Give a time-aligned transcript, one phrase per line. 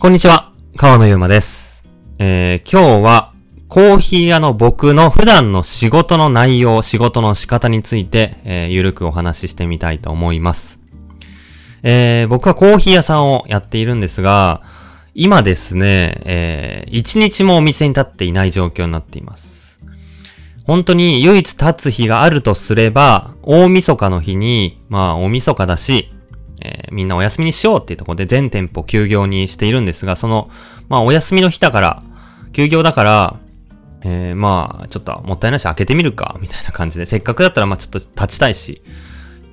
[0.00, 1.84] こんにちは、川野ゆうまです。
[2.20, 3.32] えー、今日は、
[3.66, 10.78] コーヒー屋の僕の普段の仕事の内容、仕事の仕方について、えーゆるくお話ししてみたいと思います。
[11.82, 14.62] えー、僕はコーヒー屋さんをやっているんですが、
[15.16, 19.80] 今ですね、えー、一日もお店に立っていない状況になっています。
[20.64, 26.12] 本当に唯一立つ日があるとすれば、大晦日の日に、まあ大晦日だし、
[26.62, 30.50] えーみんなお休みにしようっていうところで全店舗休業にしているんですが、その、
[30.88, 32.02] まあお休みの日だから、
[32.52, 33.36] 休業だから、
[34.02, 38.82] えーまあちょっともったいないし開けてみるか、みたいな感じで、せっかくだったらまあちょっと立ちたいし、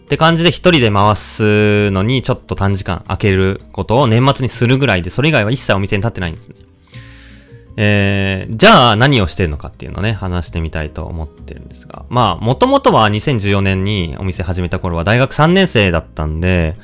[0.05, 6.55] って感じで一人で回すのにちょっと短時間開けることを年末にするぐらいで、それ以外は一切お店に立ってないんですね。
[7.77, 12.05] えー、じゃあ何をしてるのかっていうのをね、話してみたいと思ってるんですが。
[12.09, 16.77] まあ、もともとは2014年にお店始めた頃は大学3年生だったんで、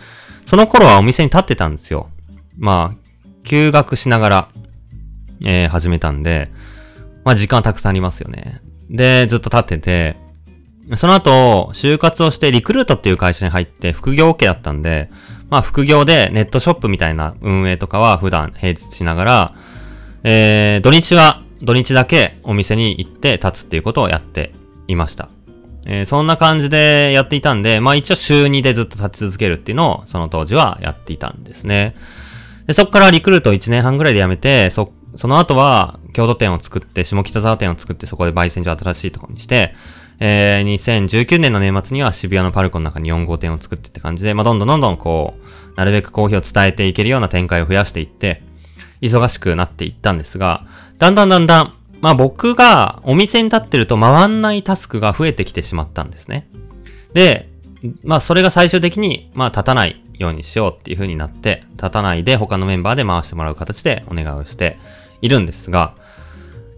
[0.46, 2.10] その頃はお店に立ってたんですよ。
[2.58, 2.98] まあ、
[3.44, 4.48] 休学しながら、
[5.44, 6.52] えー、始めたんで、
[7.24, 8.62] まあ時間たくさんありますよね。
[8.90, 10.18] で、ずっと立ってて、
[10.96, 15.10] その後、就活をしてリクルートっていう会社に入って副業 OK だったんで、
[15.50, 19.56] まあ副業でネットショップみたいな運営とかは普段平日しながら、
[20.24, 24.54] えー、土日は土日だけお店に行って立つっていうことをやって
[24.88, 25.30] いました。
[25.86, 31.96] えーそんな感じでやっていたんで、まあ一応週2でずっと立ち続けるっていうのをその当時はやっていたんですね。
[32.68, 39.74] で、そっからリクルート1年半ぐらいで辞めて、そ、その後は京都店を作って、下北沢店を作ってそこで焙煎所新しいところにして、
[40.20, 45.34] えー、2019年の年末には渋谷のパルコの中に4号店を作ってって感じで、まあ、どんどんどんどんこ
[45.74, 48.44] う、なるべくコーヒーを伝えていけるような展開を増やしていって、
[49.02, 50.66] 忙しくなっていったんですが、
[51.00, 56.50] だんだんだんだん、まあ僕がお店に立ってると回んないタスクが増えてきてしまったんですね。
[57.14, 57.50] で、
[58.04, 64.78] まあそれが最終的に、まあ立たないようにしようっていう風になって、立たないで他のメンバーで回してもらう形でお願いをして
[65.22, 65.96] いるんですが、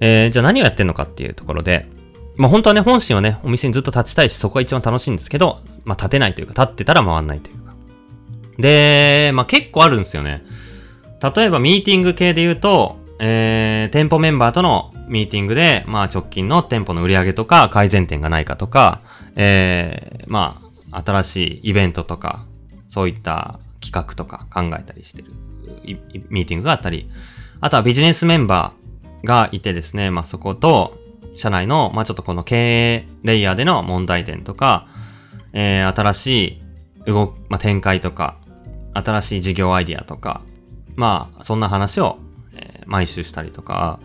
[0.01, 1.87] えー、じゃあ何をやってんのかっていうところで、
[2.35, 7.73] まあ本当はね、本心はね、お店にずっと立ちたいし、そこが一番楽しいんですけど、まあ立てないというか、立ってたら回んないというか。
[8.57, 10.43] で、まあ結構あるんですよね。
[11.35, 18.99] 例えばミーティング系で言うと、えー、店舗メンバーとのミーティングで、まあ直近の店舗の売り上げとか改善点がないかとか、
[19.37, 20.61] えー、ま
[20.91, 22.45] あ新しいイベントとか、
[22.89, 25.31] そういった企画とか考えたりしてる
[26.29, 27.09] ミーティングがあったり、
[27.61, 30.99] あとはビジネスメンバーがいてですね、まあそこと、
[31.37, 34.87] 社内の、まあちょっとこの経営レイヤーでの問題点とか、
[35.53, 36.61] えー、新し
[37.05, 38.35] い動、まあ展開とか、
[38.93, 40.41] 新しい事業アイディアとか、
[40.97, 42.19] まあそんな話を、
[42.55, 43.99] えー毎週したりとか、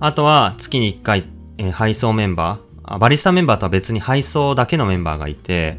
[0.00, 1.24] あとは月に1回、
[1.58, 5.78] えー配送メンバー、バリスタメンバーとは別に配送だけのメンバーがいて、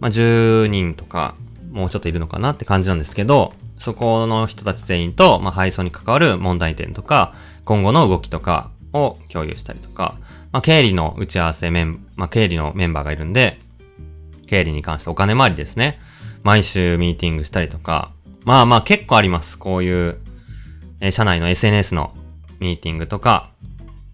[0.00, 1.34] まあ10人とか、
[1.70, 10.16] もうちょっといるのかなって感じなんですけど、そこの人たち全員と、まあ、配送に関わる問題点とか、今後の動きとかを共有したりとか、
[10.52, 13.58] まあ、経理の打ち合わせメン、まあ、経理のメンバーがいるんで、
[14.46, 15.98] 経理に関してお金回りですね。
[16.42, 18.12] 毎週ミーティングしたりとか、
[18.44, 19.58] まあまあ結構あります。
[19.58, 20.18] こういう、
[21.00, 22.14] え社内の SNS の
[22.60, 23.50] ミーティングとか、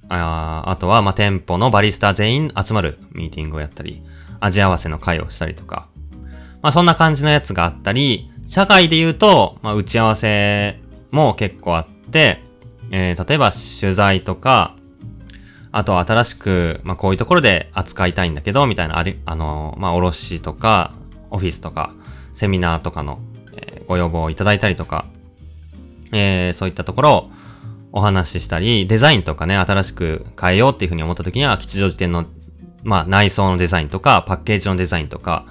[0.08, 4.02] ああとは、ま、店舗のバリスタ全員集まるミーティングをやったり、
[4.41, 5.88] 味合わせの会をしたりとか、
[6.62, 10.80] まあ、そんな感じのやつがあったり、社会で言うと、まあ、打ち合わせ
[11.10, 12.42] も結構あって、
[12.92, 14.76] えー例えば取材とか、
[15.72, 20.92] あとは新しく、まあ、こういうところで扱いたいんだけど、みたいな、あり、あのまあ、卸とか、
[21.30, 21.92] オフィスとか、
[22.32, 23.18] セミナーとかの、
[23.56, 25.06] えーご要望をいただいたりとか、
[26.16, 27.31] えーそういったところを
[27.93, 32.27] お話ししたり、デザインとかね、新しく変えようっていうふうに思った時には、吉祥寺店の、
[32.82, 35.47] まあ、内装のデザインとか、パッケージのデザインとか、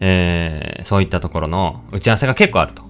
[0.00, 2.82] えーそういったところの打ち合わせが結構あると。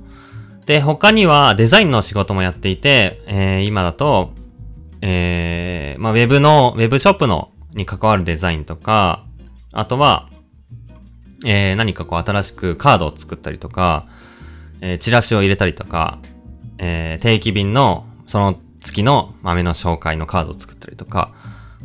[0.65, 4.33] で、他にはデザインの仕事もやっていて、えー今だと、
[5.03, 9.25] えーまあ、ウェブの、ウェブショップの、に関わるデザインとか、
[9.73, 10.29] あとは、
[11.45, 14.07] えー何かこう新しくカードを作ったりとか、
[14.81, 16.19] えーチラシを入れたりとか、
[16.81, 21.33] えー定期便のその月の豆の紹介のカードを作ったりとか、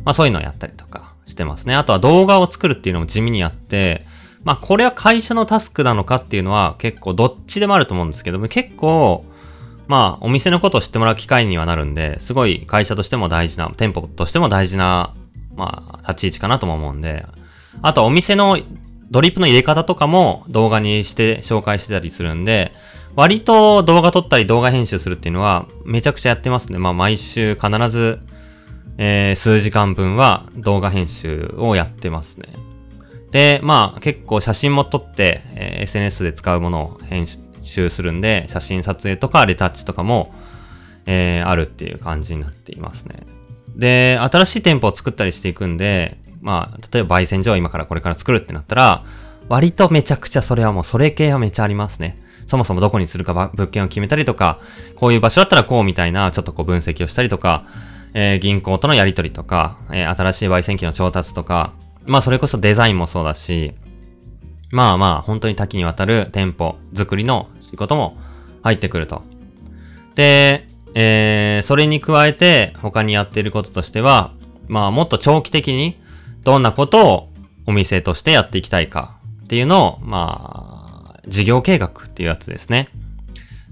[0.04, 1.74] まあそういうのをやったりとかしてますね。
[1.74, 4.04] あとは動画を作るっていうのも地味にやって、
[4.44, 9.24] まあこれは会社のタスクなのかっていうのは結構どっちでもあると思うんですけども、結構、
[9.88, 15.14] まあお店のことを知ってもらう機会にはなるんで、すごい会社としても大事な、店舗としても大事な、
[15.56, 17.26] まあ立ち位置かなとも思うんで、
[17.82, 18.58] あとはお店の
[19.10, 22.72] ドリップの入れ方とかも動画にして紹介してたりするんで、
[23.16, 26.78] 割と動画撮ったり動画編集するっていうのはめちゃくちゃやってますね。
[26.78, 28.20] まあ毎週必ず、
[28.98, 32.48] えー数時間分は動画編集をやってますね。
[33.32, 37.26] で、まあ結構写真も撮って、えー SNS で使うものを編
[37.62, 40.34] 集するんで、写真撮影とかレタッチとかも、
[41.06, 43.26] えー、あるっていう感じになっていますね。
[43.76, 49.04] で、新しい店舗を作ったりしていくんで、まあ、例えば焙煎所を今からこれから作るってなったら、
[49.48, 52.18] 割とめちゃくちゃそれはもうそれ系はめちゃありますね。
[52.46, 54.60] そもそもどこにするか物件を決めたりとか、
[54.96, 57.66] こういう場所だったらこうみたいなちょっとこう分析をしたりとか、
[58.14, 63.74] えー、銀行とのやり取りとか、えー、新しい焙煎機の調達とか、まあそれこそデザインもそうだし、
[64.70, 68.16] まあまあ本当に多岐にわたる店舗作りの仕事も
[68.62, 69.22] 入ってくると。
[70.14, 74.32] で、えー、それに加えて他にやっていることとしては、
[74.68, 76.00] まあもっと長期的に
[76.42, 77.28] どんなことを
[77.66, 80.75] お店としてやっていきたいかっていうのを、まあ、
[81.28, 82.88] 事業計画っていうやつですね。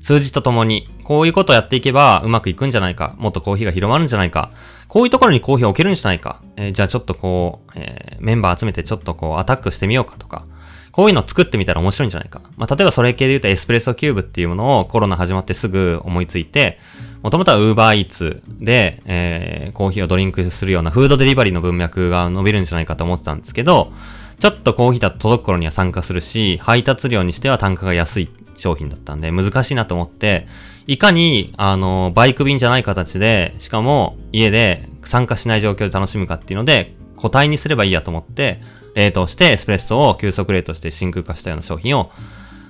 [0.01, 4.51] 数字とともに、こういうことをやっていけばうまくいくんじゃないか、もっとコーヒーが広まるんじゃないか、
[4.89, 10.45] こういうところにコーヒーを置けるんじゃないか、えー、じゃあちょっとこう、えー、メンバー集めてちょっとこうアタックしてみようかとか、
[10.93, 12.41] こういうのを作ってみたら面白いんじゃないか。
[12.57, 16.79] まあ、例えばそれ系で言うとエスプレッソキューブっていうものをコロナ始まってすぐ思いついて、
[17.23, 23.93] もともとは Uber Eats で、えー、コーヒーをドリンクするようなフードデリバリーの文脈が伸びるんじゃないかと思ってたんですけど、
[24.39, 30.47] ちょっとコーヒーだと届く頃には参加するし、配達量にしては単価が安い商品だったんで、難しいなと思って、
[30.87, 38.61] いかに、あの、バイク便じゃない形で、しかも家で参加しない状況で楽しむかっていうので、個体にすればいいやと思って、
[38.95, 42.11] 冷凍してエスプレッソを急速冷凍して真空化したような商品を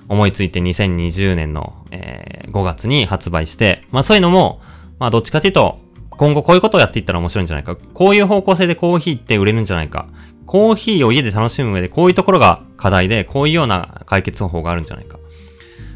[0.08, 4.60] 思いついて2020年の、えー、5月に発売して、まあそういうのも、
[4.98, 5.78] まあどっちかというと、
[6.10, 7.76] 今後こういうことをやっていったら面白いんじゃないか。
[7.76, 10.06] こういう方向性でコーヒーって売れるんじゃないか。
[10.46, 15.18] コーヒーを家で楽しむ上でこういうところが課題で、こういうような解決方法があるんじゃないか。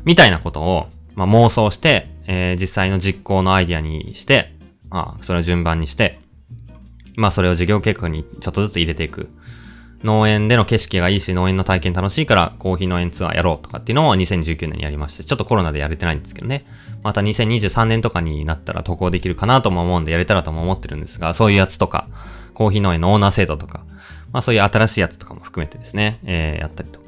[0.04, 4.54] みたいなことを、まあ、妄想して、えー、実際の実行のアイディアにして、
[4.88, 6.20] まあ、それを順番にして、
[7.16, 9.30] まあ、それを事業計画にちょっとずつ入れていく。
[10.04, 16.64] 農園での景色がいいし、農園の体験楽しいから、コーヒー農園ツアーやろうとかっていうのを2019年にやりまして、ちょっとコロナでやれてないんですけどね。
[17.02, 22.06] また2023年とかになったら渡航できるかなとも思うんでやれたらとも思ってるんですが、そういうやつとか、
[22.54, 23.84] コーヒー農園のオーナー制度とか、
[24.32, 27.00] まあそういう新しいやつとかも含めてですね、えー、やったりと。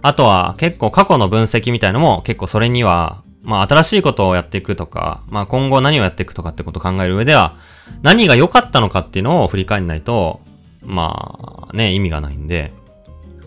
[0.00, 7.56] あとは結構過去の分析みたいのも結構それには、まあ新しいことをやっていくとか、まあ今後何をやっていくとかってことを考える上では、
[8.02, 10.40] 何が良かったのかっていうのを振り返んないと、
[10.84, 12.72] まあね、意味がないんで、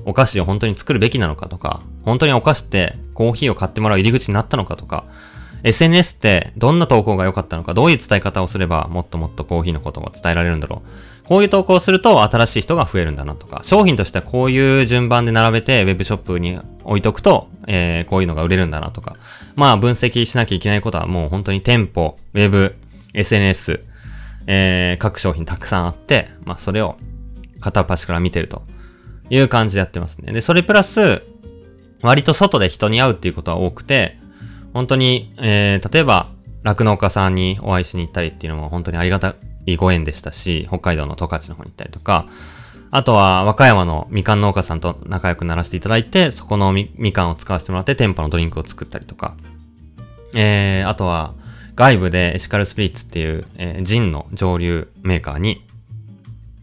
[0.05, 5.05] お菓子を本当に作るべきなのかとか、本当にお菓子ってコーヒーを買ってもらう入り口になったのかとか、
[5.63, 11.27] SNS ってどんな投稿が良かったのか、どういう伝え方をすればもっともっとコーヒーのことを伝えられるんだろう。
[11.27, 19.15] こういう投稿をすると新しい人が増えるんだなとか、商品としてはこういう順番で並べてウェブショップに置いとくと、えー、こういうのが売れるんだなとか、
[19.55, 22.75] まあ分析しなきゃいけないことはもう本当に店舗、ウェブ、
[23.13, 23.81] SNS、
[24.47, 26.97] えー、各商品たくさんあって、まあそれを
[27.59, 28.63] 片っ端から見てると
[29.29, 30.33] いう感じでやってますね。
[30.33, 31.23] で、それプラス、
[32.01, 34.17] 割と外で人に会うっていうことは多くて、
[34.73, 36.29] 本当に、えー、例えば、
[36.63, 39.35] 酪農家さんにお会いしに行ったりっていうのも本当にありがた
[39.65, 42.27] いご縁でしたし、北海道の十勝の方に行ったりとか、
[42.91, 49.35] あとは、和歌山のみかん農家さんと仲良くならせていただいて、そこのみみかんを使わせてもらって、店舗のドリンクを作ったりとか、
[50.33, 51.33] えー、あとは、
[51.75, 55.65] 外部でエシカルスピリッツっていう、えー、ジンの上流メーカーに、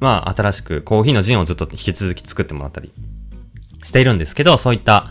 [0.01, 2.93] まあ、新しくコーヒーのジンをずっと引き続き作ってもらったり
[3.85, 5.11] しているんですけど、そういった、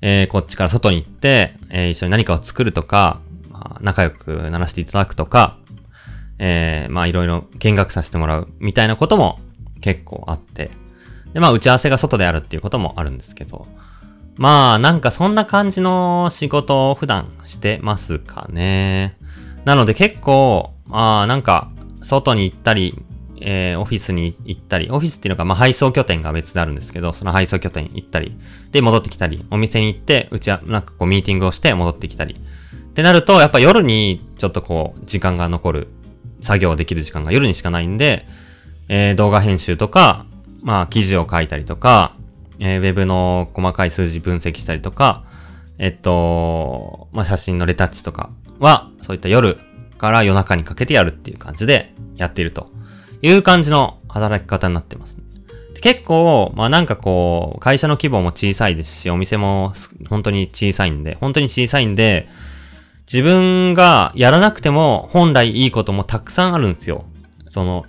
[0.00, 5.58] えー、こっちから外に行って、えー、一緒に何かを作るとか、まあ、仲良くならせていただくとか、
[6.38, 9.40] えー、まあいろいろ見学させてもらうみたいなことも
[9.80, 10.70] 結構あって、
[11.32, 13.66] で、まあ打ち合わせが外であるっていうこともあるんですけど、
[14.36, 19.16] まあなんかそんな感じの仕事を普段してますかね。
[19.64, 23.02] なので結構、まあなんか外に行ったり、
[23.42, 28.36] えー、オフィスに行ったり、オフィスっていうのが、まあ、配送拠点が別であるんですけど、その配送拠点行ったり、
[28.72, 32.34] で、戻ってきたり、お店に行って、うちは、なんかこう、ミーティングをして戻ってきたり。
[32.34, 35.88] ってなると、やっぱ夜にちょっとこう、時間が残る、
[36.40, 38.26] 作業できる時間が夜にしかないんで、
[38.88, 40.24] えー、動画編集とか、
[40.62, 42.14] まあ、記事を書いたりとか、
[42.58, 45.24] えー、ウェブの細かい数字分析したりとか、
[45.78, 49.58] えっと、まあ、写真のレタッチとかは、そういった夜
[49.96, 52.70] から夜中にかけてやるっていう感じでやっていると。
[53.22, 55.18] いう感じの働き方になってます。
[55.80, 59.72] 結構、まあなんかこう、会社の規模も小さいですし、お店も
[60.08, 62.28] 本当に小さいんで、本当に小さいんで、
[63.06, 67.04] 自分がやらなくても本来いいこともたくさんあるんですよ。
[67.48, 67.86] その、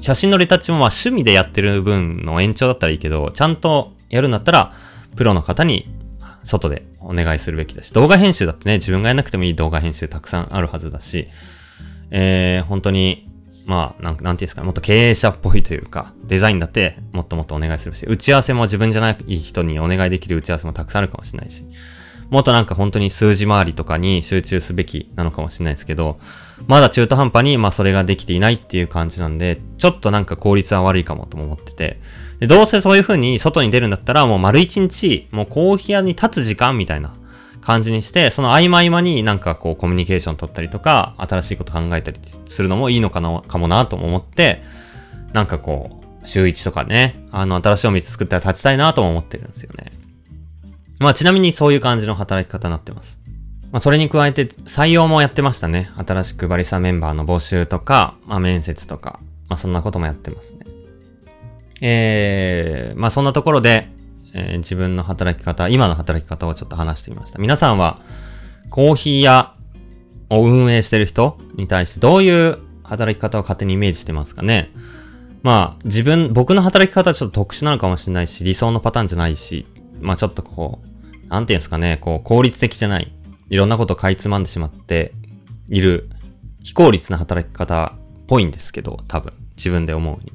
[0.00, 4.72] 写真のレタッチもまあ趣味でやってる分の延長だったらいいけど、ちゃんとやるんだったら、
[5.16, 5.88] プロの方に
[6.44, 11.28] 外でお願いするべきだし、動画編集だってね、自分がやらなくてもいい動画編集たくさんあるはずだし、
[12.10, 13.28] えー、本当に
[13.66, 21.64] まあ、なん、なんていうんですか、もっと経営者っぽいというか、デザインだってもっともっとお願いするし、打ち合わせも自分じゃない人にお願いできる打ち合わせもたくさんあるかもしれないし、
[22.30, 26.18] もっとなんか本当に数字回りとかに集中すべきなのかもしれないですけど、
[26.66, 31.98] まだ中途半端にまあそれができていないっていう感じなんで、ちょっとなんか効率は悪いかもとも思ってて、
[32.40, 37.14] でどうせそういう風に外に出るんだったらもう丸一日、もうコーヒー屋に立つ時間みたいな
[37.62, 44.62] 感じにして、その合間合間になんかこうコミュニケーション取ったりとか、新しいこと考えたりするのもいいのかな、かもなと思って、
[45.32, 49.92] なんかこう、週1とかね、あの、新しいお店作ったら立ちたいなとも思ってるんですよね。
[50.98, 53.18] まあちなみにそういう感じの働き方になってます。
[53.72, 55.90] まあそれに加えて採用もやってましたね。
[55.96, 60.66] 新しくバリスタメンバーの募集とか、まあ面接とか、まあそんなこともやってますね。
[61.80, 63.88] えー、まあそんなところで、
[64.34, 67.38] えー、自分の働き方、今の働き方をちょっと話してみました。
[67.38, 68.00] 皆さんは、
[68.70, 69.54] コーヒー屋
[70.30, 74.70] を運営してる人に対してどういう働き方を勝手にイメージしてますかね？
[75.42, 79.66] まあ、自分、僕の働き方はちょっと特殊なのかもしれないし、理想のパターンじゃないし、
[80.00, 83.12] まあちょっとこう、なんていうんですかね、こう、効率的じゃない。
[83.50, 85.12] いろんなことをかいつまんでしまって
[85.68, 86.10] いる、
[86.62, 90.32] 非効率な働き方っぽいんですけど、多分、自分で思うに。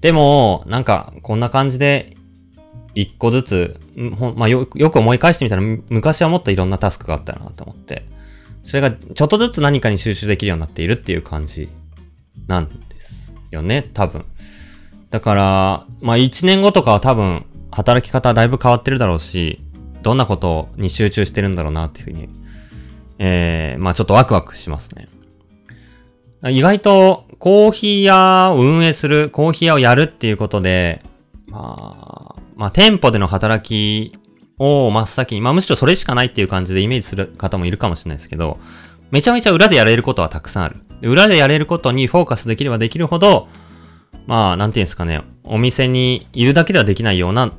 [0.00, 2.13] でも、なんか、こんな感じで、
[2.94, 3.80] 一個ずつ、
[4.36, 8.04] まあよ、よく思い返してみたら、昔はもっといろんなタスクがあったなと思って、
[8.62, 11.68] それがちょっとずつ何かに収集できるようになっているっていう感じ
[12.46, 14.24] なんですよね、多分。
[15.10, 19.60] だから、まあ一年後とかは多分、働き方だいぶ変わってるだろうし、
[20.02, 22.28] どんなことに集中してるんだろうなっていうふうに、
[23.18, 25.08] えー、まあちょっとワクワクしますね。
[26.50, 31.02] 意外とコーヒー屋を運営する、コーヒー屋をやるっていうことで、
[31.46, 34.12] まあ、まあ店舗での働き
[34.58, 38.58] を真っ先に、まあむしろそれしかないっていう感じでイメージする方もいるかもしれないですけど、
[39.10, 40.76] めちゃめちゃ裏でやれることはたくさんある。
[41.02, 43.48] 裏でやれることにフォーカスできればできるほど、
[44.26, 47.52] まあ、なんていうんですかね、お店にいるだけではできないような、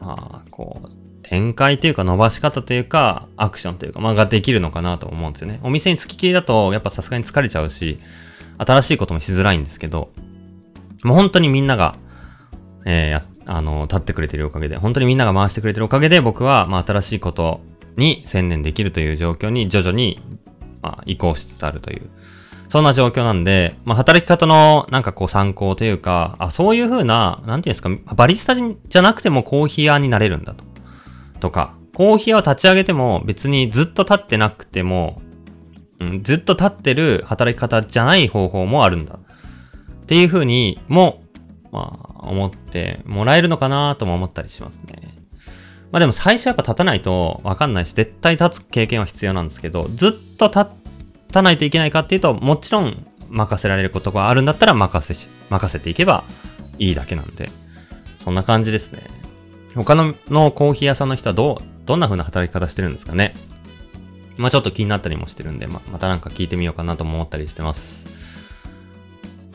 [0.00, 0.90] まあ、こう、
[1.22, 5.60] 展開というか伸ばし方というか、アクションというか、まあ、ができるのかなと思うんですよね。
[5.62, 7.98] お店に付きっきりだと、やっぱさすがに疲れちゃうし、
[8.58, 10.12] 新しいこともしづらいんですけど、
[11.02, 11.94] もう本当にみんなが、
[12.86, 17.60] えー、や、あの、立ってくれてるおかげで、本当にみんなが回してくれてるおかげで、僕は、まあ、新しいこと
[17.96, 20.20] に専念できるという状況に徐々に、
[20.82, 22.10] まあ、移行しつつあるという、
[22.68, 30.64] そんな状況なんで、まあ、働き方のなんかこう参考というか、あ、そういう風な、なんていうんですか、バリスタじゃなくてもコーヒー屋になれるんだと。
[31.40, 35.22] とか、コーヒー屋を立ち上げても別にずっと立ってなくても、
[36.00, 39.14] うん、ずっと立ってる働き方じゃない方法もあるんだ。
[39.14, 41.22] っていう風にも、
[41.76, 45.26] まあ、思ってもらえるのかなとも思ったりしますね。
[45.92, 50.66] まあでも最初やっぱ立たないとわかんないし、絶対立つ経験は必要なんですけど、ずっと立
[51.32, 56.24] たないといけないかっていうと、もちろん任せられることがあるんだったら任せし、任せていけば
[56.78, 57.50] いいだけなんで、
[58.16, 59.02] そんな感じですね。
[59.74, 63.34] 他ののコーヒー屋さんの人はどう、どんな風な働き方してるんですかね。
[64.36, 68.15] まあちょっと気になったりもしてるんで、ままたなんか聞いてみようかなとも思ったりしてます。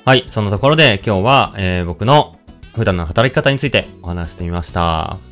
[0.03, 2.36] はい、そのところで今日は、えー、僕の
[2.74, 5.31] 普段の働き方についてお話してみました。